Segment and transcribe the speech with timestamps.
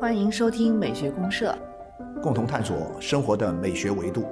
[0.00, 1.52] 欢迎收听美学公社，
[2.22, 4.24] 共同探索生活的美学维度。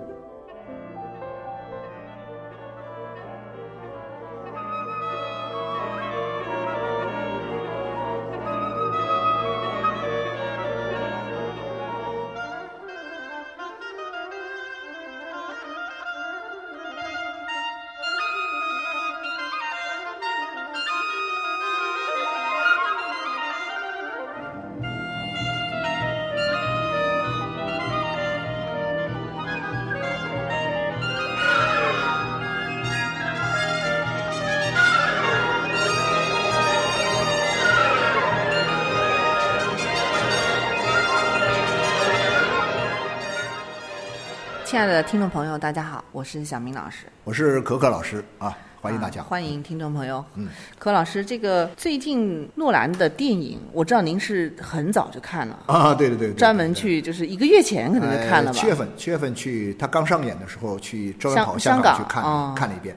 [44.69, 49.23] 亲爱的听众朋友，大家好，我是小明老师，我是可可老师啊，欢迎大家。
[49.23, 50.23] 啊欢迎听众朋友。
[50.35, 50.47] 嗯，
[50.79, 58.59] 可老师，这个最近诺兰的电影，我知道您是很早就看了，啊，对对对对，专门去就是一个月前可能就看了吧？
[58.59, 62.95] 呃七月份，七月份去他刚上演的时候，去香跑香港港去看、哦看了一遍。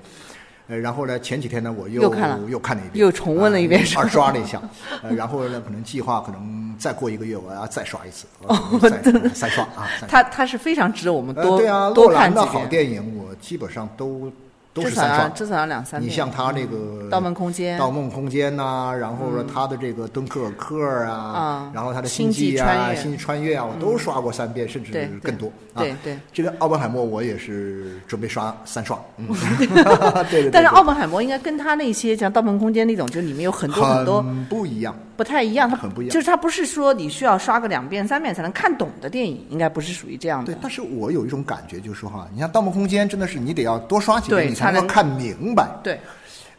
[0.72, 4.62] 呃，然后呢，前几天呢，我又又看了又看了一遍，又重温了一遍二刷了一下。
[5.04, 8.26] 呃，然后呢，可能计划可能再过一个月，我要再刷一次，
[8.80, 8.90] 再
[9.36, 9.86] 再刷啊。
[10.00, 12.88] 再他他是非常值得我们多、呃对啊，多洛兰的好看几遍。
[12.88, 14.32] 电影，我基本上都
[14.74, 15.18] 都至是三刷。
[15.20, 16.10] 少至少要两三遍。
[16.10, 16.78] 你像他这个
[17.10, 24.92] 《盗梦空间嗯盗梦空间》呐，然后说，他的这个《敦刻尔克》啊啊，然后他的《星际际》啊，穿越《星际穿越》啊，我都刷过三遍，甚至
[25.24, 25.48] 更多。
[25.74, 29.00] 啊对对这个奥本海默我也是准备刷三刷。
[29.18, 29.28] 嗯，
[30.30, 30.52] 对对对。
[30.52, 34.94] 但是奥本海默应该跟他那些像《盗梦空间》那种，就里面有很多很多不一样。
[35.18, 40.60] 不太一样，它很不一样就是它不是说你需要刷个两遍三遍才能看懂的电影，应该不是属于这样的对，。
[40.62, 45.68] 但是我有一种感觉，就是说哈，你像《盗梦空间》，真的是你得要多刷几遍，你才能够看明白。
[45.84, 46.00] 对，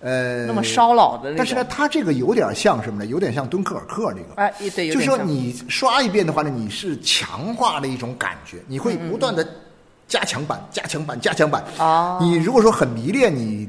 [0.01, 1.35] 呃，那么烧脑的。
[1.37, 3.07] 但是呢，它这个有点像什么呢？
[3.07, 4.35] 有点像敦刻尔克那个。
[4.37, 9.47] 哎，对，就是说你刷一遍的话呢，你是强化了一种感觉，你会不断的
[10.09, 11.65] 加强版、加强版、加强版。
[11.79, 13.69] 哦你如果说很迷恋你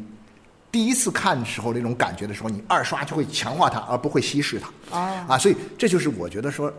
[0.72, 4.98] 第一次看时候那种感觉的时候，你二刷就会强化它，而不会稀释它。
[4.98, 6.74] 啊啊，所以这就是我觉得说，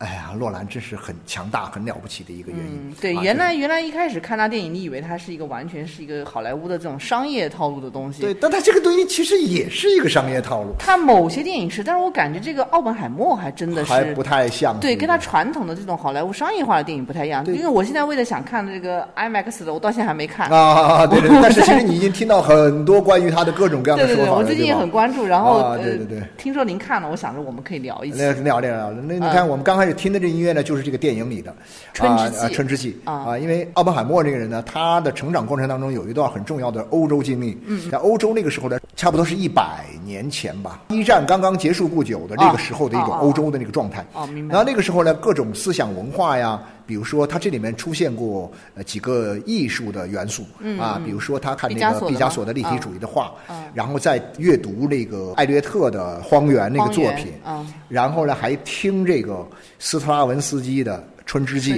[0.00, 2.88] 哎呀，洛兰真是很强大、很了不起的一个原因。
[2.88, 8.22] 嗯，对，啊原来原来一开始看他电影，你以为他是一个完全是一个好莱坞的这种商业套路的东西。
[8.22, 14.80] 对，，但他这个东西其实也是一个商业套路，他某些电影是，但是我感觉这个奥本海默还真的是还不太像。
[14.80, 17.44] 对，跟他传统的这种好莱坞商业化的电影不太一样。
[17.44, 20.48] 对因为我现在为了想看这个 IMAX 的，我到现在还没看。
[20.48, 31.54] 啊，对对对，但是其实你已经听到很多关于他的各种各样的说法了，我最近也很关注，然后、啊呃，对对对听说您看了，我想着我们可以聊一聊聊聊，那你嗯看我们刚开始听的这音乐呢，就是这个电影里的
[31.92, 37.58] 春之祭啊啊春之祭啊啊，因为奥本海默这个人呢，他的成长过程当中有一段很重要的欧洲经历。
[37.66, 44.04] 嗯，在欧洲那个时候呢，差不多是一百年前吧，一战刚刚结束不久的那个时候的一种欧洲的那个状态。
[44.12, 46.60] 哦明白然后那个时候呢，各种思想文化呀。
[46.90, 50.44] 比如说，它这里面出现过呃几个艺术的元素、
[50.76, 59.46] 啊，比如说他看那个毕加索的立体主义的画，嗯然后再阅读那个艾略特的《荒原》那个作品，嗯，然后呢，还听这个
[59.78, 61.74] 斯特拉文斯基的《春之祭》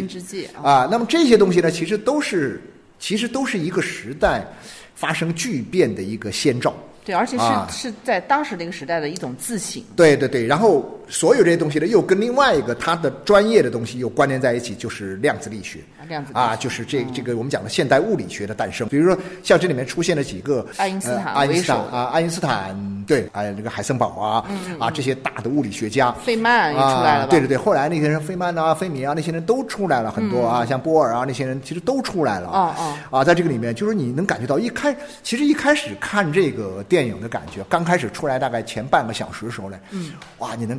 [0.63, 0.89] 啊。
[0.91, 2.59] 那么这些东西呢，其实都是
[2.99, 4.47] 其实都是一个时代
[4.95, 6.75] 发生巨变的一个先兆。
[7.05, 9.83] 对，而且是、啊是在当时那个时代的一种自省。
[9.97, 15.81] 对对对，然后所有这些东西呢，又跟另外一个他的专业的东西又关联在一起，就是量子力学。
[15.99, 18.87] 啊量子力学啊，就是这这个我们讲的现代物理学的诞生。
[18.89, 24.45] 比如说，像这里面出现了几个爱因斯坦呃爱因斯坦啊，爱因斯坦对，哎，那个海森堡啊，
[24.79, 26.13] 啊这些大的物理学家。
[26.25, 27.25] 费曼也出来了？
[27.25, 27.27] 啊？
[27.29, 32.49] 对对对，后来那些人，费曼啊、费米啊，那些人都出来了很多啊，像波尔啊那些人，其实都出来了。
[32.49, 40.79] 哦哦啊，在这个里面，就是你能感觉到一开，其实一开始看这个电影的感觉，刚开始出来大概前半个小时的时候呢，嗯，哇，你能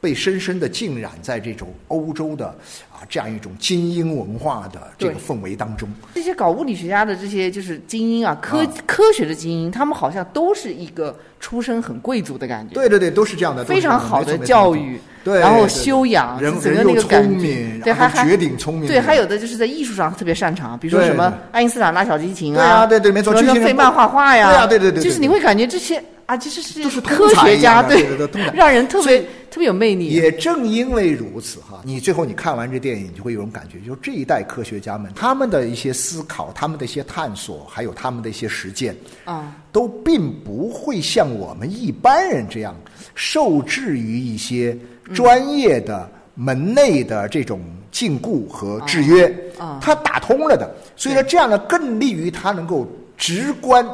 [0.00, 2.46] 被深深的浸染在这种欧洲的
[2.90, 5.86] 啊这样一种精英文化的这个氛围当中。
[6.14, 8.72] 这些搞物理学家的这些就是精英啊，科、啊。
[8.86, 28.06] 科学的精英，他们好像都是一个出身很贵族的感觉，对对对，都是这样的，非常好的教育，对，然后修养，人整个那个感明，对，还还绝顶聪明，对，还有的就是在艺术上特别擅长，比如说什么爱因斯坦拉小提琴对啊对对没错什么费曼画画呀，对啊对对对对就是你会感觉这些啊，这是就是科学家，对
[28.54, 29.18] 让人特别
[29.50, 30.06] 特别有魅力。
[30.06, 38.94] 也正因为如此哈，你最后你看完这电影，你就会有种感觉，就是这一代科学家们他们的一些思考、他们的一些探索，还有他们的一些实践，
[39.24, 42.76] 啊，都并不会像我们一般人这样
[43.16, 44.78] 受制于一些
[45.14, 47.60] 专业的、门内的这种
[47.90, 49.26] 禁锢和制约，
[49.58, 52.86] 啊他打通了的，所以说，这样呢更利于他能够
[53.16, 53.86] 直观。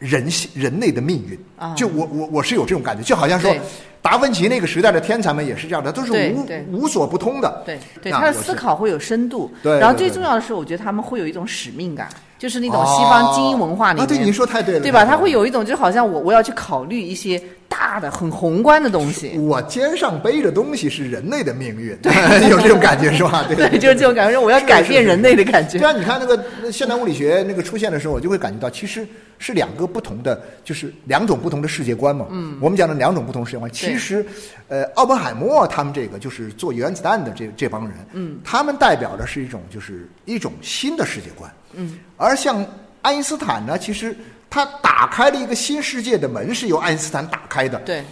[0.00, 1.38] 人性人类的命运。
[1.58, 3.54] 啊就我我我是有这种感觉，就好像说
[4.00, 7.62] 达芬奇那个时代的天才们也是这样的，都是无无所不通的。
[7.66, 12.08] 对对，他的思考会有深度，对然后最重要的是，我觉得他们会有一种使命感，
[12.40, 15.04] 就是那种西方精英文化里面，啊，对，你说太对了，对吧？
[15.04, 17.38] 他会有一种就好像我我要去考虑一些
[17.68, 21.90] 大的、很宏观的东西， 我肩上背着东西是人类的命运，
[22.48, 23.44] 有这种感觉是吧？
[23.46, 25.86] 对对，就是这种感觉，我要改变人类的感觉对。
[25.86, 29.06] 啊，你看那个那现代物理学那个出现的时候，我就会感觉到，其实
[29.38, 32.24] 是两个不同的，就是两种不同的世界观嘛。
[32.30, 34.24] 嗯，我们讲的两种不同世界观，其实，
[34.68, 41.50] 呃，奥本海默他们这个就是做原子弹的这这帮人，嗯，他们代表的是一种就是一种新的世界观。
[41.74, 42.64] 嗯，而像
[43.02, 44.16] 爱因斯坦呢，其实
[44.48, 47.78] 他打开了一个新世界的门，是由爱因斯坦打开的。
[47.80, 48.04] 对，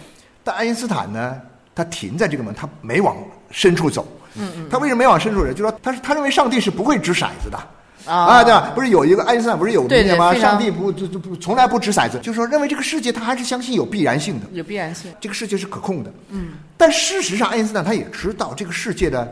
[0.43, 1.39] 但爱因斯坦呢，
[1.75, 3.15] 他停在这个门，他没往
[3.51, 4.07] 深处走。
[4.35, 4.69] 嗯嗯。
[4.69, 5.51] 他为什么没往深处走？
[5.53, 7.57] 就说他是他认为上帝是不会掷骰子的。
[8.05, 8.71] 啊对吧？
[8.73, 10.33] 不是有一个爱因斯坦不是有名言吗？
[10.33, 15.13] 上帝不就就不从来不掷骰子，就是说认为这个世界他还是相信有必然性的，有必然性。
[15.19, 16.11] 这个世界是可控的。
[16.29, 16.53] 嗯。
[16.77, 19.31] 但事实上，爱因斯坦他也知道这个世界的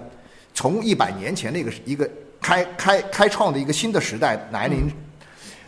[0.54, 2.08] 从一百年前那个一个
[2.42, 4.89] 开开开创的一个新的时代来临，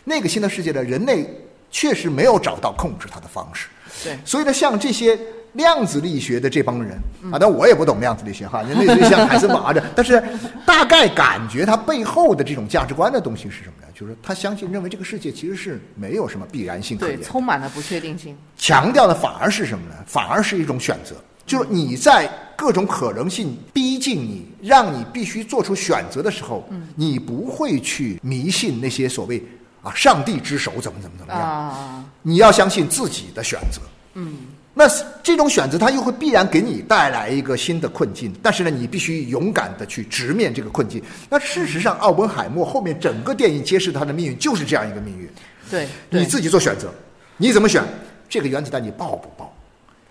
[0.04, 1.26] 那个新的世界的人类
[1.70, 3.68] 确实没有找到控制它的方式。
[4.04, 5.18] 对所以呢，像这些
[5.54, 6.92] 量子力学的这帮人
[7.32, 10.22] 啊，但我也不懂量子力学哈， 人类就像海森堡的，但是
[10.64, 13.88] 大概感觉他背后的这种价值观的东西是什么呢？
[13.92, 18.34] 就是他相信认为这个世界其实是没有什么必然性可对，言的，充满了不确定性。
[18.56, 19.96] 强调的反而是什么呢？
[20.06, 21.16] 反而是一种选择，
[21.50, 26.64] 就是你在各种可能性逼近你，让你必须做出选择的时候，
[26.94, 29.42] 你不会去迷信那些所谓
[29.82, 33.80] 啊上帝之手怎么怎么怎么样，啊，你要相信自己的选择。
[34.14, 34.36] 嗯，
[34.74, 34.84] 那
[35.24, 41.02] 这种选择它又会必然给你带来一个新的困境，但是呢，你必须勇敢的去直面这个困境。
[41.28, 45.28] 那事实上，奥本海默后面整个电影揭示他的命运就是这样一个命运。
[45.68, 46.94] 对，对你自己做选择，
[47.36, 47.82] 你怎么选？
[48.28, 49.52] 这个原子弹你爆不爆？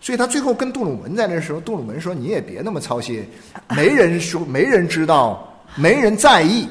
[0.02, 3.26] 所以他最后跟杜鲁门在那时候，杜鲁门说：“你也别那么操心，
[3.76, 6.68] 没人说，没人知道，没人在意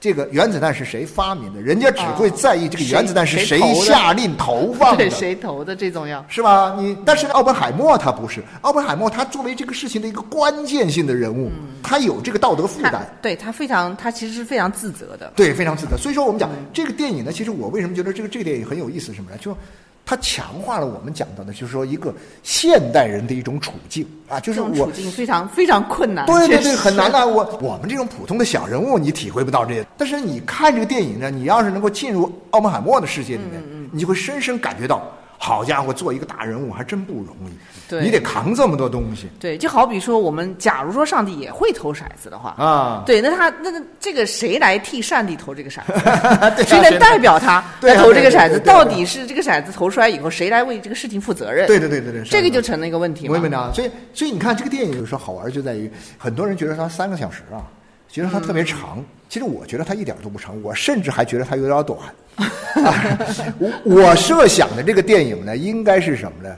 [0.00, 5.08] 这个原子弹是谁发明的，人家只会在意这个原子弹是谁下令投放的对。
[5.10, 6.24] 谁投的这种要？
[6.28, 6.74] 是吧？
[6.78, 11.50] 你但是奥本海默他不是，奥本海默他作为这个事情的一个关键性的人物，
[11.82, 13.06] 他有这个道德负他担。
[13.22, 15.32] 对他非常，他其实是非常自责的。
[15.36, 15.96] 对，非常自责。
[15.96, 19.38] 所以说，我们讲这个电影呢，其实我为什么觉得这个这个电影很有意思是什么呢？
[19.38, 19.56] 就
[20.06, 24.90] 它强化了我们讲到的，就是说一个现代人的一种处境啊，就是我处。
[24.92, 27.26] 境非常非常困难，对对对，很难的。
[27.26, 29.86] 我我们这种普通的小人物，你体会不到这些。
[29.96, 35.10] 但是你看这个电影呢，你要是能够进入奥本海默的世界里面，嗯你就会深深感觉到，
[35.44, 37.52] 好家伙，做一个大人物还真不容易。
[37.86, 43.02] 对你得扛这么多东西对，就好比说，我们假如说上帝也会投骰子的话，啊。
[43.04, 46.64] 对，那他那那这个谁来替上帝投这个骰子？
[46.64, 48.58] 谁来代表他来投这个骰子？
[48.58, 51.66] 到底是这个骰子投出来以后，谁来为这个事情负责任？
[51.66, 53.38] 对对对对对，这个就成了一个问题嘛我。
[53.42, 57.60] 问你啊，所以所以你看这个电影有时候好玩就在于，很多人觉得它三个小时啊，
[58.08, 59.04] 觉得它特别长。
[59.34, 61.98] 其实我觉得它一点都不长，我甚至还觉得它有点短。
[62.86, 63.18] 啊
[63.58, 66.56] 我我设想的这个电影呢，应该是什么呢？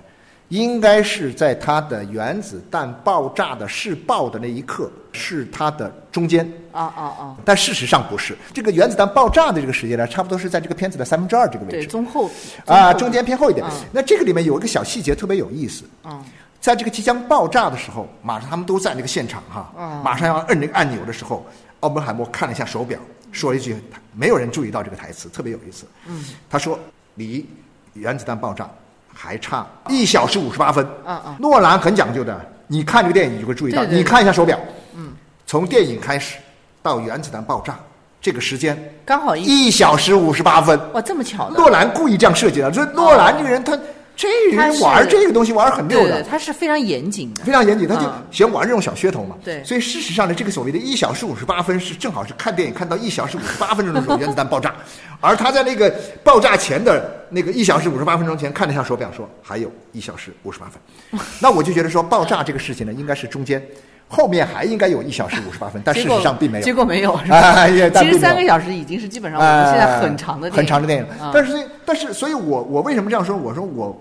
[0.50, 6.46] 应该是在它的原子弹爆炸的试爆的那一刻，是它的中间。
[6.70, 7.36] 啊啊啊！
[7.46, 11.86] 但事实上不是，这个原子弹爆炸的这个时间呢，差不多是在这个片子的三分之二这个位对，置。
[11.86, 12.30] 中后
[12.66, 13.72] 啊，中间偏后一点嗯。
[13.90, 16.22] 那这个里面有一个小细节特别有意思，嗯
[16.60, 21.46] 在这个即将爆炸的时候，马上他们都在那个现场哈，嗯马上要摁那个按钮的时候，
[21.86, 22.98] 奥本海默看了一下手表，
[23.30, 23.76] 说了一句，
[24.12, 25.86] 没有人注意到这个台词，特别有意思。
[26.08, 26.76] 嗯，他说
[27.14, 27.48] 离
[27.92, 28.68] 原子弹爆炸
[29.14, 30.84] 还差一小时五十八分。
[31.04, 34.58] 啊啊诺兰很讲究的，你看这个电影你就会注意到，对对对你看一下手表，
[34.96, 35.12] 嗯，
[35.46, 36.38] 从电影开始
[36.82, 37.78] 到原子弹爆炸
[38.20, 40.76] 这个时间刚好一一小时五十八分。
[40.92, 43.78] 哇这么巧的，诺兰故意这样设计的，就是诺兰这个人，他
[44.16, 47.44] 这人玩这个东西玩很溜的他是非常严谨的。
[47.44, 49.36] 非常严谨，他就嗯喜欢玩这种小噱头嘛。
[49.44, 54.74] 对所以事实上呢，这个所谓的一小时五十八分是正好是看电影看到一小时五十八分钟的时候原子弹爆炸，
[55.20, 55.94] 而他在那个
[56.24, 61.20] 爆炸前的那个一小时五十八分钟前看了一下手表，说还有一小时五十八分。
[61.40, 63.62] 那我就觉得说爆炸这个事情呢，应该是中间，
[64.08, 66.64] 后面还应该有一小时五十八分，但事实上并没有。
[66.64, 67.38] 结果没有，是吧？
[67.52, 71.06] 哎呀但并没有其实三个小时已经是基本上我们现在很长的很长的电影。
[71.20, 73.36] 嗯但是，但是，所以我我为什么这样说？
[73.36, 73.96] 我说我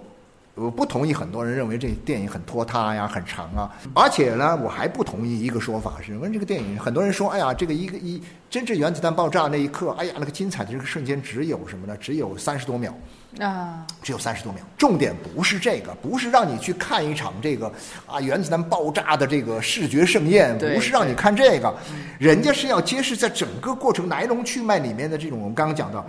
[0.55, 3.69] 我不同意很多人认为这电影很拖沓呀、很长啊。
[3.93, 11.95] 而且呢，我还不同意一个说法是，因为这个电影很多人说，哎呀，这个一个一真正原子弹爆炸那一刻，哎呀，那个精彩的这个瞬间只有什么呢？
[11.97, 12.93] 只有三十多秒。
[13.39, 14.61] 啊，只有三十多秒。
[14.77, 17.69] 重点不是这个，不是让你去看一场这个
[18.05, 21.75] 啊原子弹爆炸的这个视觉盛宴，不是让你看这个，
[22.17, 26.05] 人家是要揭示在整个过程来龙去脉里面的这种我们刚刚讲到，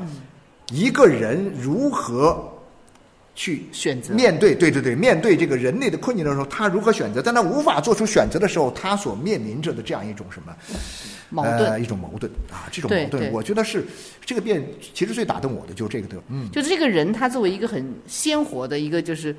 [0.71, 2.49] 一个人如何
[3.37, 7.21] 去选择面对，对对对，面对这个人类的困境的时候，他如何选择？
[7.23, 10.57] 但他无法做出选择的时候，他所面临着的这样一种什么
[11.29, 13.85] 矛盾呃、一种矛盾啊，这种矛盾，我觉得是
[14.25, 19.37] 这个变，其实最打动我的就是这个的，嗯，就是这个人，他作为一个很鲜活的一个就是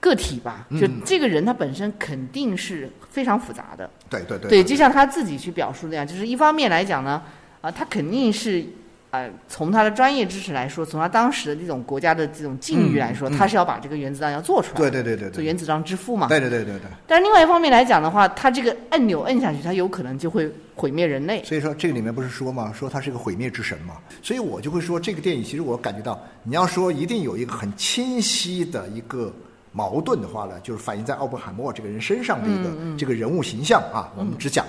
[0.00, 3.88] 个体吧，嗯就这个人他本身肯定是非常复杂的。
[4.10, 7.22] 对对对对，就像他自己去表述那样，就是一方面来讲呢，
[7.60, 8.64] 啊、他肯定是。
[9.10, 16.28] 呃，从他的专业知识来说，从他当时的这种国家的这种境遇来说，嗯嗯他是要把这个原子弹要做出来，对对对对对，做原子弹之父嘛。
[16.28, 16.82] 对对对对对。
[17.06, 21.42] 但是另外一方面来讲的话，他这个按钮摁下去，他有可能就会毁灭人类。
[21.42, 29.32] 所以说这个里面不是说嘛，说他是个毁灭之神嘛，所以我就会说这个电影其实我感觉到，你要说一定有一个很清晰的一个
[29.72, 34.66] 矛盾的话呢，就是反映在奥本海默这个人身上的一个、这个人物形象啊，我们只讲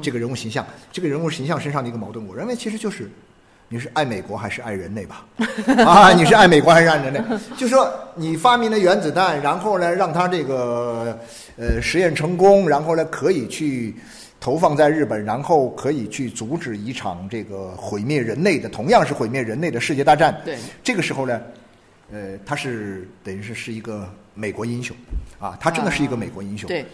[0.00, 3.10] 这个人物形象，这个人物形象身上的一个矛盾，我认为其实就是。
[3.72, 5.24] 你是爱美国还是爱人类吧？
[5.86, 7.22] 啊，你是爱美国还是爱人类？
[7.56, 11.16] 就说你发明了原子弹，然后呢，让它这个
[11.56, 13.94] 呃实验成功，然后呢可以去
[14.40, 20.36] 投放在日本，然后可以去阻止一场这个毁灭人类的，同样是毁灭人类的世界大战。
[20.44, 21.40] 对，这个时候呢，
[22.12, 24.96] 呃，他是等于是是一个美国英雄
[25.38, 26.66] 啊，他真的是一个美国英雄。
[26.66, 26.84] 对，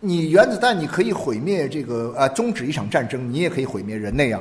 [0.00, 4.40] 你原子弹你可以毁灭这个呃终止一场战争，你也可以毁灭人类啊，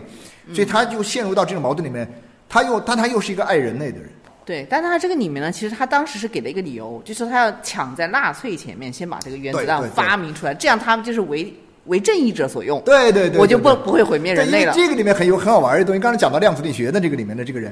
[0.53, 2.09] 所以他就陷入到这种矛盾里面。
[2.47, 4.09] 他又但他又是一个爱人类的人，
[4.43, 11.53] 对，但他这个里面呢，其实他当时是给了一个理由，就是他要抢在纳粹前面先把这个原子弹发明出来，这样他们就是为
[11.85, 12.81] 为正义者所用。
[12.81, 16.01] 对对对，我就不不会毁灭人类了这个里面很有很好玩的东西。
[16.01, 17.71] 刚才讲到量子力学的这个里面的这个人，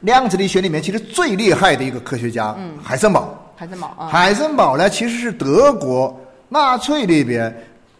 [0.00, 3.52] 量子力学里面其实最厉害的一个科学家，嗯海森堡。
[3.56, 6.14] 海森堡啊，海森堡呢，其实是德国
[6.48, 7.54] 纳粹里边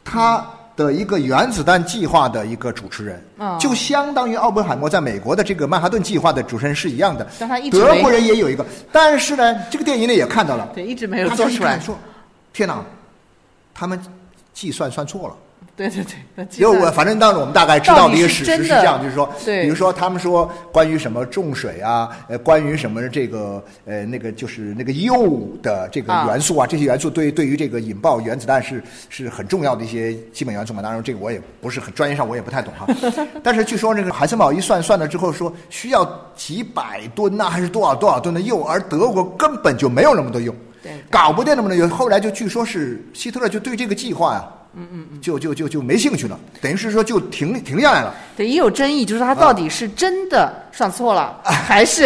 [0.04, 0.44] 他
[0.76, 7.26] 的一个原子弹计划的一个主持人，嗯就相当于奥本海默在美国的这个曼哈顿计划的主持人是一样的。
[7.38, 11.80] 但他一直德国人也有一个，但是呢，这个电影里也看到了，对，一直没有做出来。
[11.80, 11.98] 说，
[12.52, 12.82] 天哪，
[13.74, 14.00] 他们
[14.54, 15.34] 计算算错了。
[15.78, 16.04] 对对
[16.34, 19.30] 对，因为我反正当时我们大概知道的一个史实是这样，就是说，
[19.62, 30.82] 比如说他们说关于什么重水啊，呃，关于什么这个呃那个就是那个铀的这个啊元素啊，这些元素对对于这个引爆原子弹是是很重要的一些基本元素嘛。
[30.82, 32.86] 当然这个我也不是很专业上我也不太懂哈，
[33.44, 36.04] 但是据说那个海森堡一算算了之后说需要
[36.34, 40.52] 几百吨呐、还是多少多少吨的铀，而德国根本就没有那么多铀。
[41.10, 48.14] 搞不定那么多铀，后来就据说是希特勒就对这个计划呀、嗯嗯嗯，就就就就没兴趣了，等于是说就停停下来了。
[48.36, 52.04] 对也有争议，就是他到底是真的算错了，还是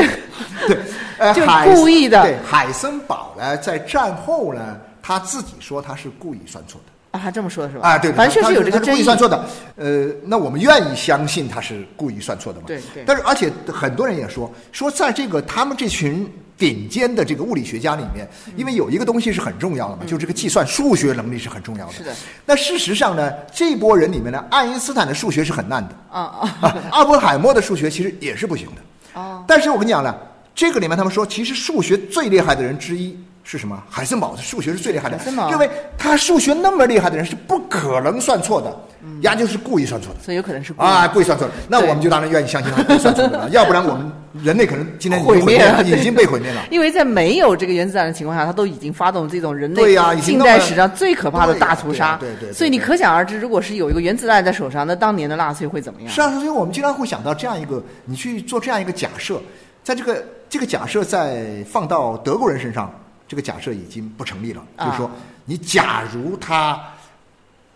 [0.66, 0.78] 对，
[1.18, 6.92] 呃， 就海故意的对，海森堡呢，在战后呢，他自己说他是故意算错的。
[7.18, 7.20] 啊？
[7.22, 7.90] 他这么说的是吧？
[7.90, 9.02] 啊，对，反正确他实有这个故意。
[9.02, 9.44] 算错的。
[9.76, 12.64] 呃，那我们愿意相信他是故意算错的嘛？
[12.66, 16.26] 对对但是而且很多人也说，说在这个他们这群
[16.62, 18.24] 顶尖的这个物理学家里面，
[18.56, 21.92] 因为有一个东西是很重要的嘛，就这个计算数学能力是很重要的。
[21.94, 22.14] 嗯是的。
[22.46, 25.92] 那事实上呢，这波人里面呢，爱因斯坦的数学是很烂的。
[26.08, 29.20] 啊啊啊，阿波海默的数学其实也是不行的。
[29.20, 30.14] 哦，但是我跟你讲呢，
[30.54, 33.82] 这个里面他们说，其实数学最厉害的人之一是什么？
[33.88, 35.18] 海森堡的数学是最厉害的
[35.50, 35.68] 因为
[35.98, 40.20] 他数学那么厉害的人是不可能算错的，嗯人家就是故意算错的。
[40.20, 44.10] 所以有可能是故意啊，故意算错的，那我们就当然愿意相信他故意算错的了， 要不然我们
[44.42, 46.62] 人类可能今天已经毁灭了，已经被毁灭了。
[46.70, 52.16] 因为在没有这个原子弹的情况下，他都已经发动这种人类对呀已经近代史上最可怕的大屠杀。
[52.20, 56.08] 对呀对对对所以你可想而知，如果是有一个原子弹在手上，那当年的纳粹会怎么样？
[56.10, 59.40] 是啊，所以我们经常会想到这样一个，你去做这样一个假设，
[59.82, 62.92] 在这个这个假设在放到德国人身上，
[63.32, 64.62] 这个假设已经不成立了。
[64.76, 65.10] 啊就是说，
[65.46, 66.78] 你假如他，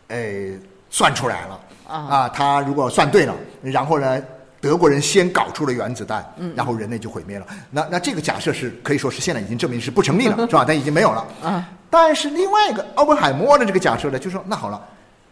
[0.09, 0.53] 呃，
[0.91, 1.59] 算出来了
[1.89, 4.23] 啊他如果算对了，然后呢？
[4.59, 7.47] 德国人先搞出了原子弹，嗯然后人类就毁灭了。
[7.71, 10.65] 那那这个假设是可以说是现在已经证明是不成立了，是吧？
[10.69, 11.25] 但已经没有了。
[11.43, 14.83] 啊，但是另外一个奥本海默的这个假设呢，就是说，那好了，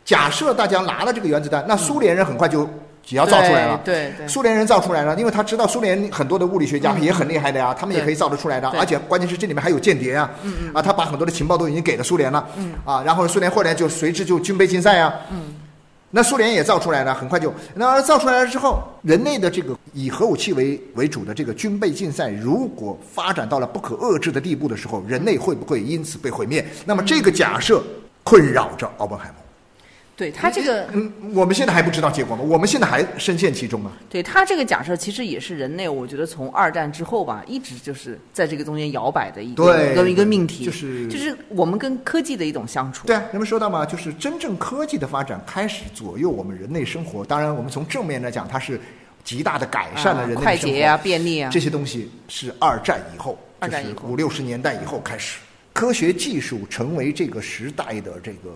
[0.04, 2.69] 假设大家拿了这个原子弹，那苏联人很快就
[3.09, 3.81] 也要造出来了。
[3.85, 4.29] 对对对。
[4.29, 10.31] 苏联人造出来了，因为他知道苏联很多的物理学家也很厉害的呀，他们也可以造得出来的，而且关键是这里面还有间谍啊，
[10.73, 12.47] 啊，他把很多的情报都已经给了苏联了，
[12.85, 15.13] 啊，然后苏联后来就随之就军备竞赛呀，
[16.11, 26.65] 那苏联也造出来了，很快就那造出来了之后，人类的这个以核武器为为主的这个军备竞赛，如果发展到了不可遏制的地步的时候，人类会不会因此被毁灭？
[26.85, 27.83] 那么这个假设
[28.23, 29.44] 困扰着奥本海默。
[30.16, 32.42] 对他这个，嗯，我们现在还不知道结果吗？
[32.42, 33.92] 我们现在还深陷其中啊。
[34.09, 43.06] 对他这个假设，其实也是人类，我觉得从二战之后吧，一直就是在这个中间摇摆的一个一个一个命题，就是就是我们跟科技的一种相处。
[43.06, 47.25] 对啊，人们说到嘛，就是真正科技的发展开始左右我们人类生活。
[47.25, 48.80] 当然，我们从正面来讲，它是
[49.25, 50.42] 极大的改善了啊人类的生活。
[50.44, 55.40] 快捷啊便利啊这些东西是二战以后二战以后五六十年代以后开始，
[55.75, 58.54] 科学技术成为这个时代的这个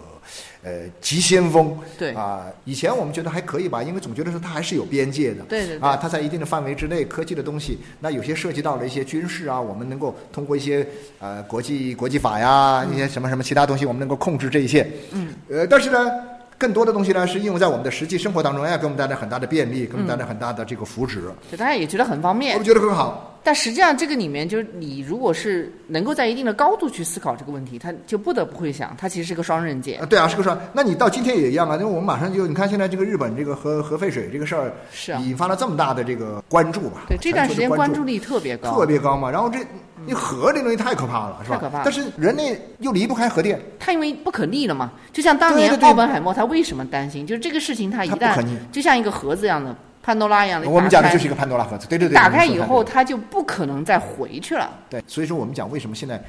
[0.62, 1.76] 呃急先锋。
[1.98, 5.42] 对啊，以前我们觉得还可以吧，因为总觉得说它还是有边界的。
[5.48, 10.86] 对对对啊，它在一定的范围之内，科技的东西，那有些涉及到了一些军事啊，我们能够通过一些
[11.18, 14.88] 呃国际国际法呀，一些什么什么其他东西，我们能够控制这一切。
[15.10, 15.34] 嗯。
[15.50, 15.98] 呃，但是呢，
[16.58, 22.66] 更多的东西呢是应用在我们的实际生活当中，哎，给我们带来很大的便利，给我们带来很大的这个福祉，对大家也觉得很方便我们。
[22.66, 23.36] 觉得很好。
[23.44, 30.06] 但实际上，这个里面就是你如果是能够在一定的高度去思考这个问题，他就不得不会想，它其实是个双刃剑啊，。
[30.06, 30.58] 对啊，是个双。
[30.72, 37.04] 那你到今天也一样啊，因为我们马上就你看现在这个日本这个核核废水这个事儿，是啊引发了这么大的这个关注吧？
[37.08, 39.30] 对，这段时间关注力特别高，特别高嘛。
[39.30, 39.60] 然后这
[40.08, 41.56] 你核这东西太可怕了，是吧？
[41.56, 51.86] 太可怕了但是人类又离不开核电，它因为不可逆了嘛，就像当年奥本海默他为什么担心，就是这个事情它一旦就像一个盒子一样的潘多拉一样的，我们讲的就是一个潘多拉盒子。
[51.86, 54.70] 对对对，打开以后，它就不可能再回去了。
[54.88, 56.22] 对，所以说我们讲为什么现在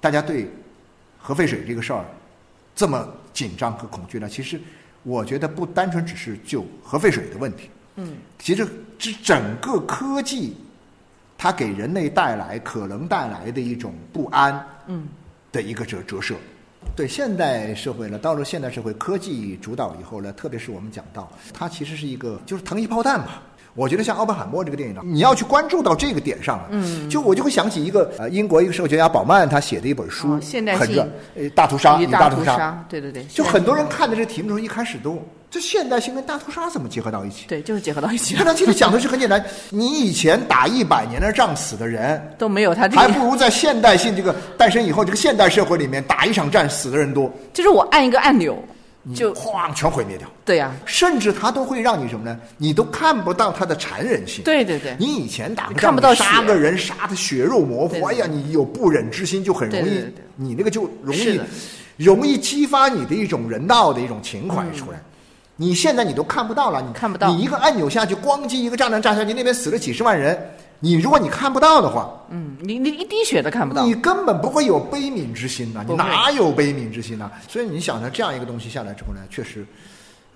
[0.00, 0.50] 大家对
[1.18, 2.04] 核废水这个事儿
[2.74, 4.28] 这么紧张和恐惧呢？
[4.28, 4.60] 其实
[5.04, 8.66] 我觉得不单纯只是就核废水的问题，嗯，其实
[8.98, 10.56] 这整个科技
[11.42, 15.08] 它给人类带来可能带来的一种不安，嗯，
[15.50, 16.34] 的一个折折射。
[16.94, 23.42] 对现代社会呢，到了现代社会，科技主导以后呢，特别是我们讲到，它其实是一个就是糖衣炮弹吧。
[23.74, 30.98] 我觉得像奥本海默这个电影呢，你要去关注到这个点上了，嗯，就我就会想起一个呃英国一个社会学家宝曼他写的一本书，哦现代性。
[31.36, 37.46] 呃大屠杀，大屠杀，，对对对，就很多人看的这个题目的时候，一开始都这现代性跟大屠杀怎么结合到一起？
[37.48, 48.56] 对，就是结合到一起这了，它其实讲的是很简单，你以前打一百年的仗死的人，都没有他这个，还不如在现代性这个诞生以后，这个现代社会里面打一场战死的人多，就是我按一个按钮
[49.14, 50.28] 就哐全毁灭掉。
[50.44, 52.38] 对呀、甚至他都会让你什么呢？
[52.58, 54.44] 你都看不到他的残忍性。
[54.44, 61.40] 对对对，你以前打看不到杀个人杀的血肉模糊，哎呀，你有不忍之心，就很容易，对对对对你那个就容易
[61.96, 65.00] 容易激发你的一种人道的一种情怀出来。
[65.56, 70.38] 你现在你都看不到了，你嗯看不到你一个按钮下去，咣叽一个炸弹炸下去，那边死了几十万人，
[70.80, 73.84] 你如果你看不到的话，嗯，你你一滴血都看不到。
[73.84, 79.66] 你，根本不会有悲悯之心的、你哪有悲悯之心呢、所以你想呢这样一个东西下来之后呢，确实，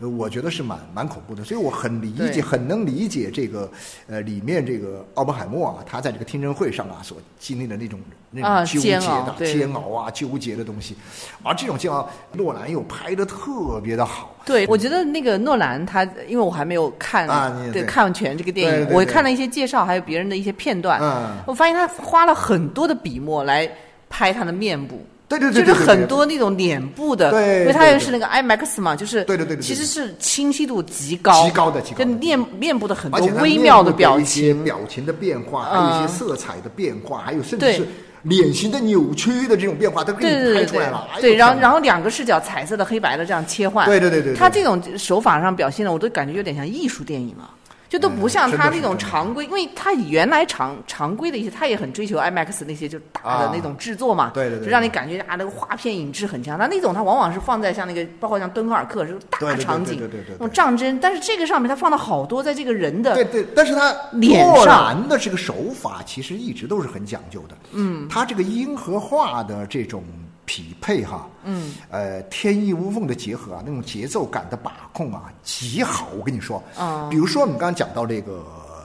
[0.01, 1.45] 呃，我觉得是蛮蛮恐怖的。
[1.45, 3.71] 所以我很理解，很能理解这个
[4.09, 10.97] 呃里面这个奥本海默啊，他在这个听证会上啊所经历的那种那啊种纠结煎熬的、对煎熬啊、纠结的东西，
[11.43, 14.35] 而这种煎熬，诺兰又拍的特别的好。
[14.45, 23.71] 对，我觉得那个诺兰他，因为我还没有看，对啊你对看全这个电影，我看了一些介绍，还有别人的一些片段，嗯我发现他花了很多的笔墨来
[24.11, 25.07] 拍他的面部。
[25.27, 32.05] 对对对对就是很多那种脸部的，对因为他对对又是那个 IMAX 嘛，就是对对对其实是清晰度极高，极高的极高的。
[32.05, 37.89] 跟面面部的很多微妙的表一些情，表情的变化，还有一些嗯色彩的变化，还有甚至是
[38.23, 41.09] 脸型的扭曲的这种变化，都给你拍出来了。
[41.21, 44.37] 对，然后然后两个视角，彩色的、黑白的这样切换，对对对对对。
[44.37, 47.51] 他这种手法上表现的，我都感觉有点像艺术电影了。
[47.95, 53.53] 就都不像他那种常规，因为他原来常常规的一些，他也很追求 IMAX 那些就大的啊。
[53.55, 56.59] 那种制作嘛，对对对就让你感觉啊那个画片影质很强。
[56.59, 67.57] 他那种他往往是放在像那个，包括像敦刻尔克是大场景，对对对那种战争，但是这个上面他放了好多在这个人的对对，但是他脸上兰的这个手法其实一直都是很讲究的。
[67.75, 70.03] 嗯，他这个音和画的这种
[70.47, 76.09] 匹配哈，嗯，呃，天衣无缝的结合啊，那种节奏感的把控啊，极好。
[76.17, 78.45] 我跟你说，嗯比如说我们刚刚讲到这个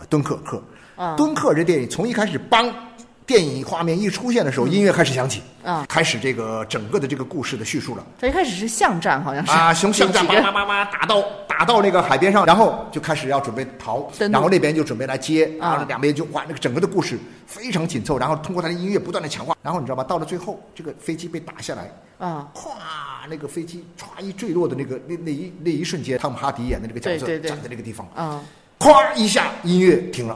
[0.10, 0.62] 敦刻尔克，
[0.98, 2.74] 嗯敦刻尔这电影从一开始邦。
[3.30, 5.86] 电影画面一出现的时候，音乐开始响起，嗯。
[5.88, 8.04] 开始这个整个的这个故事的叙述了。
[8.20, 9.52] 他一开始是巷战，好像是。
[9.52, 15.70] 啊，从巷战叭叭叭叭打到打到那个海边上，然后就开始要准备逃，然后那边就准备来接，啊。
[15.70, 20.04] 然后两边就哇，那个整个的故事非常紧凑，然后通过他的音乐不断的强化，然后你知道吧？
[20.04, 22.72] 到了最后，这个飞机被打下来，啊，咵，
[23.30, 27.50] 那个飞机歘一坠落的那个那那一那一瞬间，汤姆哈迪演的这个角色对对对。
[27.52, 28.42] 站在那个地方，啊，
[28.80, 30.36] 咵一下音乐停了。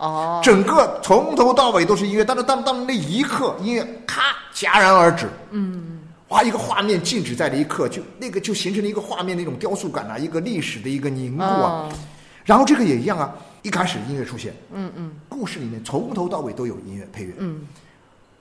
[0.00, 4.22] 哦，整个从头到尾都是音乐，但是当当那一刻，音乐咔
[4.54, 5.28] 戛然而止。
[5.50, 11.88] 嗯，哇，一个画面静止在那一刻，就那个就形成了一个画面那种雕塑感啊，一个历史的一个凝固啊。
[11.90, 11.98] 嗯
[12.42, 13.32] 然后这个也一样啊，
[13.62, 15.12] 一开始音乐出现，嗯嗯。
[15.28, 17.34] 故事里面从头到尾都有音乐配乐。
[17.36, 17.60] 嗯，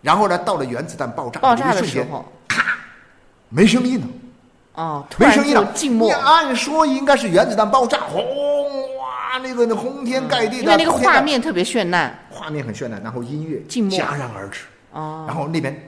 [0.01, 2.25] 然后呢，到了原子弹爆炸爆炸那一瞬间，的时候，
[3.49, 4.07] 没声音了，
[4.75, 6.07] 哦，没声音了，静默。
[6.07, 8.23] 你，按说应该是原子弹爆炸，轰
[9.29, 14.61] 哇，那个那轰天盖地的，因为那个画面特别绚烂，画面很绚烂，然后音乐戛然而止。
[14.91, 15.87] 哦，然后那边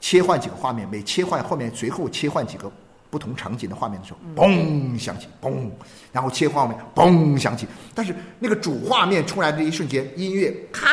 [0.00, 2.72] 切换几个画面，每切换后面随后切换几个
[3.10, 5.68] 不同场景的画面的时候，嘣响起，嘣，
[6.10, 7.66] 然后切换画面，嘣响起。
[7.94, 10.88] 但是那个主画面出来的一瞬间，音乐咔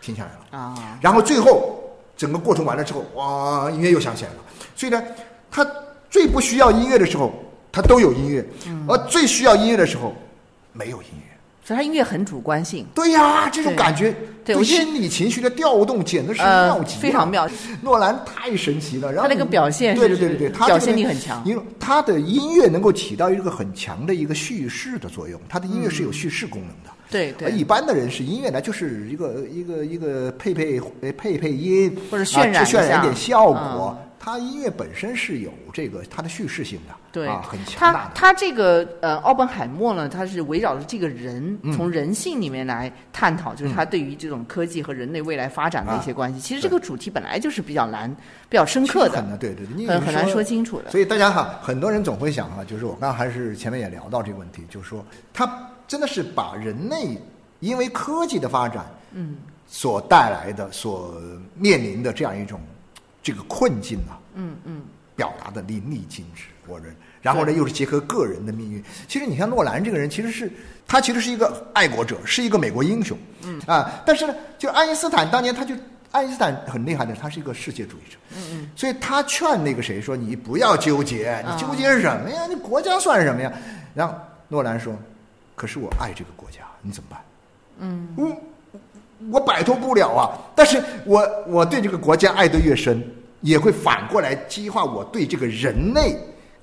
[0.00, 0.58] 停下来了。
[0.60, 1.82] 啊，然后最后
[2.16, 4.36] 整个过程完了之后，哇，音乐又响起来了。
[4.76, 5.02] 所以呢，
[5.50, 5.66] 他
[6.08, 7.34] 最不需要音乐的时候，
[7.72, 8.44] 他都有音乐；
[8.86, 10.14] 而最需要音乐的时候，
[10.76, 11.32] 没有音乐。
[11.64, 17.50] 所以它音乐很主观性，对呀，这种感觉对心理情绪的调动简直是呃妙极了，非常妙。
[17.82, 26.90] 诺兰太神奇了，然后他那个表现是对对对对对，他表现力很强因为他的音乐能够起到一个很强的一个叙事的作用，他的音乐是有叙事功能的。
[27.10, 34.06] 对对而一般的人是音乐呢，就是一个一个一个配配呃配配音，或者渲染啊渲染一点效果嗯。
[34.26, 38.10] 他音乐本身是有这个它的叙事性的，对，啊，很强他大的。
[38.12, 46.40] 他这个呃，奥本海默呢，他是围绕着这个人，嗯从人性里面来探讨，就是他对于这种科技和人类未来发展的一些关系。
[46.40, 48.12] 其实这个主题本来就是比较难、
[48.48, 50.90] 比较深刻的很，难，对对很很难说说清楚的。
[50.90, 55.48] 所以大家哈，很多人总会想哈，就是我刚刚还是前面也聊到这个问题，就是说他
[55.86, 57.16] 真的是把人类
[57.60, 59.36] 因为科技的发展，嗯，
[59.68, 61.14] 所带来的、所
[61.54, 62.60] 面临的这样一种
[63.26, 64.82] 这个困境啊，嗯嗯，
[65.16, 66.94] 表达的淋漓尽致，我认。
[67.20, 68.80] 然后呢，又是结合个人的命运。
[69.08, 70.48] 其实你看诺兰这个人，其实是
[70.86, 74.00] 他其实是一个爱国者，是一个美国英雄，嗯啊。
[74.06, 75.74] 但是呢，就爱因斯坦当年他就
[76.12, 78.70] 爱因斯坦很厉害的，他是一个世界主义者，嗯嗯。
[78.76, 82.46] 所以他劝那个谁说：“你不要纠结，你纠结什么呀？
[82.48, 83.52] 你国家算什么呀？”
[83.92, 84.14] 然后
[84.46, 84.94] 诺兰说
[85.56, 87.20] ：“可是我爱这个国家，你怎么办？”
[87.80, 88.36] 嗯，我
[89.32, 90.30] 我摆脱不了啊。
[90.54, 93.02] 但是我我对这个国家爱得越深，
[93.46, 96.18] 也会反过来激化我对这个人类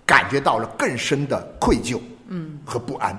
[0.05, 3.17] 感觉到了更深的愧疚，嗯，和不安。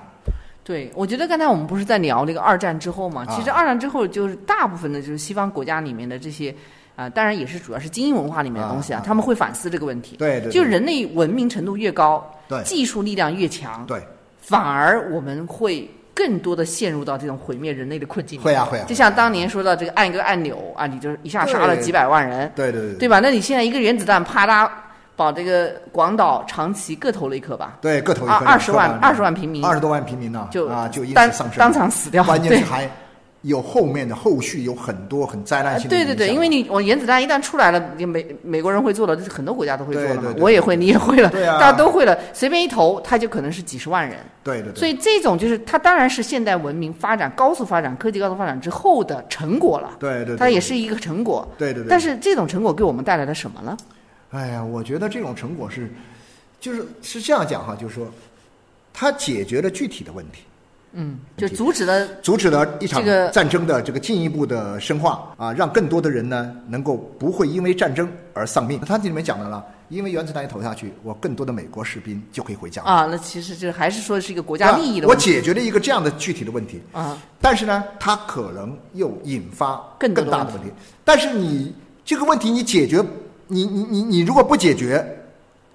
[0.63, 3.25] 对，我觉得刚才我们不是在聊那个二战之后嘛？
[3.27, 6.55] 啊其实二战之后，就是大部分的就是西方国家里面的这些。
[6.97, 10.17] 啊、当然也是主要是精英文化里面的东西啊，啊啊他们会反思这个问题。
[10.17, 14.01] 对对对就人类文明程度越高，对技术力量越强，对，
[14.39, 18.45] 反而我们会更多的陷入到这种毁灭人类的困境里。
[18.45, 23.09] 会啊会啊就像当年说到这个按一个按钮啊，你就一下杀了几百万人，对对对对。
[23.09, 23.21] 吧？
[23.21, 24.71] 那你现在一个原子弹啪嗒
[25.17, 32.23] 把这个广岛、长崎各投了一颗吧，对，各投一颗二二十万二十万平民二十多万平民呢，就啊，就因当此丧生，当场死掉。
[32.23, 32.91] 对关键是还
[33.45, 35.97] 有后面的后续有很多很灾难性的。
[35.97, 44.19] 对对对，因为你我原子弹一旦出来了，你美美国人会做了，就是很多国家都会做了嘛对对，对我也会，你也会了，对啊大家都会了，随便一投，它就可能是几十万人。
[44.43, 49.97] 对对对，所以这种就是它当然是现代文明发展高速发展、科技高速发展之后的成果了。
[50.01, 51.47] 对对对它也是一个成果。
[51.57, 53.77] 对对对但是这种成果给我们带来了什么呢？
[54.31, 55.93] 哎呀，我觉得这种成果是，
[56.59, 58.09] 就是是这样讲哈，就是说，
[58.93, 60.43] 它解决了具体的问题，
[60.95, 68.81] 嗯，就阻止了阻止了一场这个战争的这个进一步的深化啊，让更多的人呢能够不会因为战争而丧命。
[68.81, 72.83] 他这里面讲的了，因为原子弹一投下去，我更多的美国士兵就可以回家。
[72.83, 77.19] 啊，那其实这还是说是一个国家利益的我问题我解决了一个这样的具体的问题，啊。
[77.41, 80.73] 但是呢，它可能又引发更多的问更大的问题。
[81.05, 83.05] 但是你这个问题你解决，
[83.49, 85.05] 你你你你如果不解决，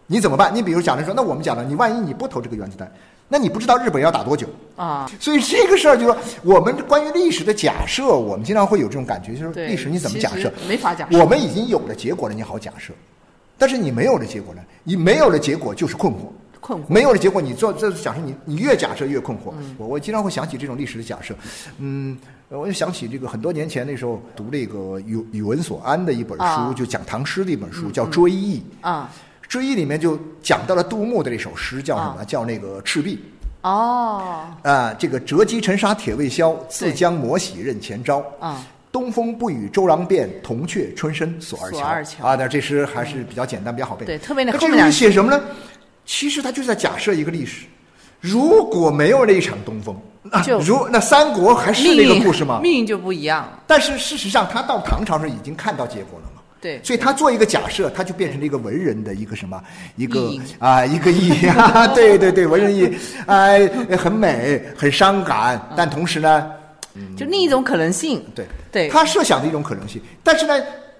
[0.08, 0.53] 你怎么办？
[0.55, 2.91] 你比如讲的说，那我们讲了，你万一你不投这个原子弹，
[3.29, 4.47] 那你不知道日本要打多久。
[4.75, 10.51] 啊，所以这个事儿就是说，我们关于历史的假设，我们经常会有这种感觉，就是，历史你怎么假设？
[10.67, 11.19] 没法假设。
[11.19, 12.93] 我们已经有了结果了，你好假设，
[13.57, 14.61] 但是你没有了结果呢？
[14.83, 16.17] 你没有了结果就是困惑。
[16.61, 19.53] 困惑没有了结果，你做这假设你你越假设越困惑。
[19.77, 21.33] 我我经常会想起这种历史的假设，
[21.77, 22.17] 嗯，
[22.49, 28.59] 我就想起这个很多年前那时候读那个宇宇文所安的一本书，啊就讲唐诗的一本书，叫《追忆》。
[28.81, 29.09] 啊，
[29.49, 32.23] 追忆》里面就讲到了杜牧的那首诗，叫什么？
[32.23, 33.15] 叫那个《赤壁》
[33.67, 38.23] 哦，啊，这个折戟沉沙铁未销，自将磨洗认前朝。
[38.39, 44.05] 啊，东风不与周郎便，铜雀春深锁二锁二乔啊，那这诗还是比较简单，比较好背。
[44.05, 45.43] 对特别那后面两写什么呢？
[46.05, 47.65] 其实他就是在假设一个历史。
[48.19, 52.59] 如果没有那一场东风，那就如那三国还是那个故事吗？
[52.62, 53.49] 命运就不一样。
[53.65, 56.38] 但是事实上，他到唐朝时已经看到结果了嘛。
[56.61, 59.61] 对，所以他做一个假设，他就变成了一个文人的一个什么，
[59.95, 62.93] 一个啊，一个意啊， 对对对，文人意，
[63.27, 63.65] 哎、
[63.97, 66.51] 很美，很伤感，但同时呢，
[67.15, 68.21] 就另一种可能性。
[68.35, 68.45] 对。
[68.71, 68.89] 对。
[68.89, 70.53] 他设想的一种可能性，但是呢，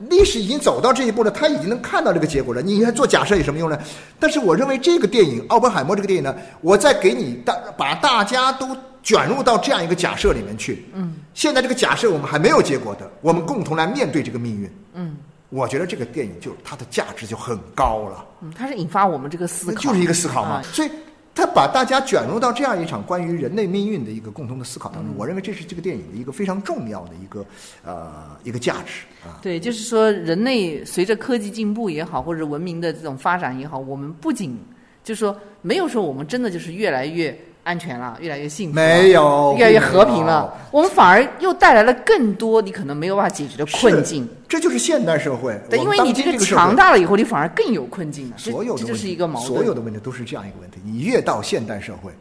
[0.08, 3.78] 历史已经走到这一步了，他已经能看到这个结果了，你还做假设有什么用呢？
[4.18, 8.70] 但是我认为这个电影《奥本海默》这个电影呢，我在给你大把大家都
[9.04, 10.86] 卷入到这样一个假设里面去。
[10.94, 14.72] 嗯，现在这个假设我们还没有结果的，我们共同来面对这个命运。
[14.94, 15.18] 嗯
[15.50, 18.26] 我觉得这个电影就它的价值就很高了。
[18.42, 20.52] 嗯，它是引发我们这个思考，就是一个思考嘛。
[20.52, 20.90] 啊所以
[21.36, 27.46] 他把大家卷入到这样一场关于人类命运的一个共同的思考当中，我认为这是这个电影的一个非常重要的一个
[27.86, 29.40] 呃一个价值啊。
[29.42, 34.60] 对，就是说，人类随着科技进步也好，或者文明的这种发展也好，我们不仅
[35.02, 37.38] 就是说，没有说我们真的就是越来越
[37.70, 40.52] 安全了，越来越幸福，没有，越来越和平了。
[40.72, 44.28] 我们反而又带来了更多你可能没有办法解决的困境。
[44.48, 45.56] 这就是现代社会。
[45.70, 48.36] 对，因为你这个强大了以后，你反而更有困境了。
[48.40, 49.54] 所有的这就是一个矛盾。
[49.54, 50.80] 所有的问题都是这样一个问题。
[50.84, 52.12] 你越到现代社会，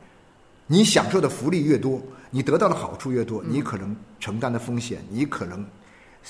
[0.66, 5.64] 你享受的福利越多，你得到的好处越多，你可能承担的风险，你可能。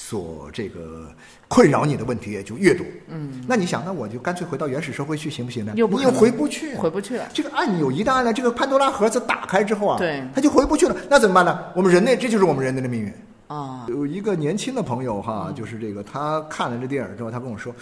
[0.00, 1.11] 所这个
[1.48, 2.87] 困扰你的问题也就越多。
[3.08, 5.72] 嗯，那你想，那我就干脆回到原始社会去行不行呢？
[5.74, 7.28] 又你又回不去，回不去了。
[7.34, 10.96] 这个按钮一旦按了，这个潘多拉盒子打开之后啊，对，他就回不去了。
[11.11, 11.58] 那怎么办呢？
[11.74, 13.12] 我们人类，这就是我们人类的命运
[13.48, 13.87] 啊。
[13.88, 17.74] 有一个年轻的朋友哈，就是这个，他看了这电影之后，他跟我说，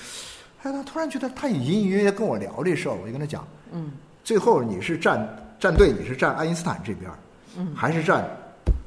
[0.62, 3.92] 哎，他突然觉得他隐隐约约跟我聊这事儿，我就跟他讲，嗯，
[4.24, 5.28] 最后你是站
[5.60, 7.10] 站队，你是站爱因斯坦这边，
[7.58, 8.26] 嗯，还是站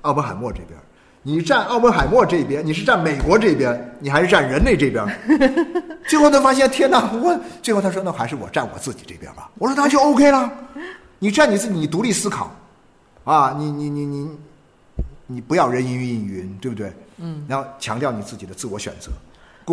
[0.01, 0.77] 奥本海默这边？
[1.21, 5.05] 你站奥本海默这边，你是站美国这边，你还是站人类这边？
[6.07, 7.11] 最后他发现，天哪！
[7.13, 9.51] 我最后他说，那还是我站我自己这边吧。
[9.57, 10.51] 我说那就 OK 了。
[11.19, 12.55] 你站你自己，你独立思考，
[13.25, 14.29] 啊，你你你你，
[15.27, 16.91] 你不要人云亦云，对不对？
[17.17, 17.43] 嗯。
[17.47, 19.11] 然后强调你自己的自我选择。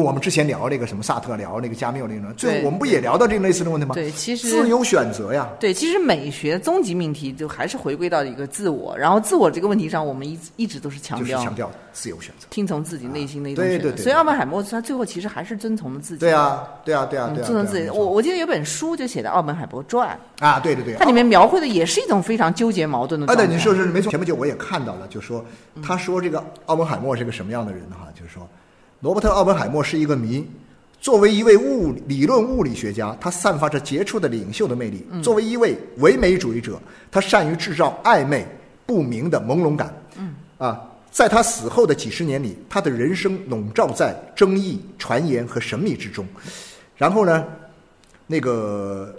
[0.02, 3.94] 我们之前聊那个什么萨特聊那个加缪那个，最后我们不也聊到这个类似的问题吗？
[3.94, 5.48] 对，其实自由选择呀。
[5.58, 13.82] 对，其实美学终极命题就还是回归到一个自我，然后自我这个问题上，我们一一直都是强调强调自由选择，听从自己内心的一种选择。
[13.82, 14.02] 对对对。
[14.02, 16.20] 所以奥本海默他最后其实还是遵从了自己。
[16.20, 17.46] 对啊，对啊，对啊，对啊。
[17.46, 17.88] 遵从自己。
[17.88, 20.94] 我我记得有本书就写的《奥本海默传》啊，对对对。
[20.94, 23.32] 它里面描绘的也是一种非常纠结矛盾的。
[23.32, 24.10] 啊，对，你说是没错。
[24.10, 25.44] 前不久我也看到了，就说
[25.82, 28.08] 他说这个奥本海默是个什么样的人哈？
[28.14, 28.48] 就是说，
[29.06, 30.44] 罗伯特·奥本海默是一个谜。
[31.00, 35.06] 作为一位物理论物理学家，他散发着杰出的领袖的魅力。
[35.22, 36.76] 作为一位唯美主义者，
[37.08, 38.44] 他善于制造暧昧
[38.84, 39.94] 不明的朦胧感。
[40.18, 46.26] 嗯，啊，在他死后的几十年里，他的人生笼罩在争议、传言和神秘之中。
[46.96, 47.44] 然后呢，
[48.26, 49.14] 那个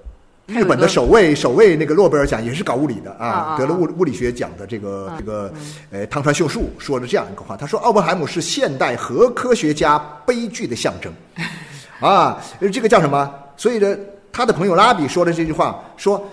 [0.47, 5.53] 日本的首位首位那个诺贝尔奖也是搞物理的啊，得了物物理学奖的这个这个
[5.91, 11.11] 呃汤川秀树说了这样一个话，他说：“奥本海姆是现代核科学家悲剧的象征。”
[11.99, 13.29] 啊，这个叫什么？
[13.57, 13.93] 所以呢，
[14.31, 16.25] 他的朋友拉比说的这句话说：“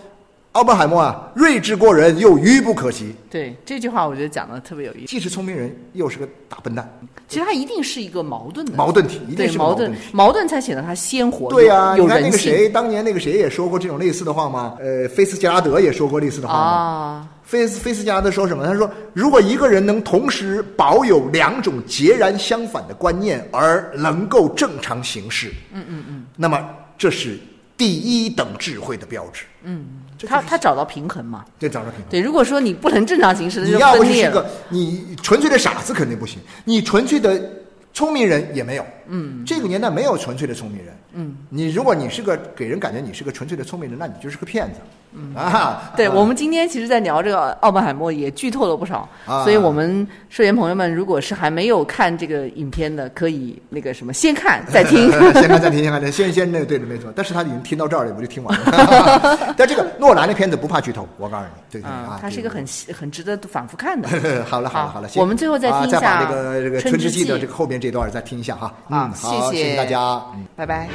[0.55, 5.07] 奥本海默啊，睿智过人又愚不可及。”对这句话，我觉得讲的特别有意思。
[5.07, 6.88] 既是聪明人，又是个大笨蛋。
[7.27, 11.51] 其实他一定是一个矛盾的矛盾体，一定是矛盾，矛盾才显得他鲜活。
[11.51, 14.77] 对呀，你看那个谁，当年那个谁也说过这种类似的话吗？
[14.79, 16.61] 呃，菲斯杰拉德也说过类似的话吗？
[16.61, 18.64] 啊，菲斯菲斯杰拉德说什么？
[18.64, 26.64] 他说：“如果一个人能同时保有两种截然相反的观念，而能够正常行事，嗯嗯嗯，那么
[26.97, 27.40] 这是
[27.77, 29.87] 第一等智慧的标志。”嗯，
[30.27, 31.45] 他他找到平衡嘛？
[31.59, 32.09] 对，找到平衡。
[32.11, 37.51] 对，如果说你不能正常行事，你要不是一个你纯粹的傻子肯定不行，你纯粹的
[37.93, 38.87] 聪明人也没有。
[39.07, 40.95] 嗯，这个年代没有纯粹的聪明人。
[41.15, 44.81] 嗯，你如果你是个给人感觉你是个纯粹的聪明人，那你就是个骗子。
[45.14, 49.09] 嗯啊， 对，我们今天其实，在聊这个奥本海默，也剧透了不少。
[49.44, 55.11] 所以我们社员朋友们，如果是还没有看这个影片的，可以那个什么， 先看再听。
[55.11, 57.12] 先看再听，先看再先先那个对的没错。
[57.14, 59.55] 但是他已经听到这儿了，我就听完了。
[59.57, 64.09] 但这个诺兰的片子不怕剧透，我告诉你，对对啊，他是一个很很值得反复看的。
[64.44, 68.72] 好了好了好了，我们最后再听一下，再把这个这个春之祭的这个后边这段再听一下哈。
[68.90, 70.20] 嗯，好，谢谢大家，
[70.57, 70.88] 拜拜。